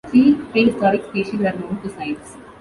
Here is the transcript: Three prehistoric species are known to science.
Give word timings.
Three 0.07 0.33
prehistoric 0.33 1.05
species 1.05 1.41
are 1.41 1.53
known 1.53 1.79
to 1.83 1.89
science. 1.91 2.35